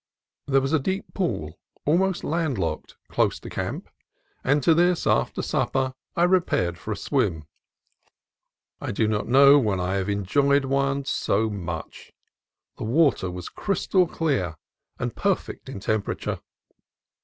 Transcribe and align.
There 0.47 0.61
was 0.61 0.73
a 0.73 0.79
deep 0.79 1.13
pool, 1.13 1.59
almost 1.85 2.23
landlocked, 2.23 2.97
close 3.07 3.39
to 3.39 3.51
camp, 3.51 3.87
and 4.43 4.63
to 4.63 4.73
this, 4.73 5.05
after 5.05 5.43
supper, 5.43 5.93
I 6.15 6.23
repaired 6.23 6.79
for 6.79 6.91
a 6.91 6.97
swim. 6.97 7.45
I 8.79 8.91
do 8.93 9.07
not 9.07 9.27
know 9.27 9.59
when 9.59 9.79
I 9.79 9.97
have 9.97 10.09
enjoyed 10.09 10.65
one 10.65 11.05
so 11.05 11.51
much. 11.51 12.13
The 12.77 12.83
water 12.83 13.29
was 13.29 13.47
crystal 13.47 14.07
clear, 14.07 14.57
and 14.97 15.15
perfect 15.15 15.69
in 15.69 15.79
temperature. 15.79 16.39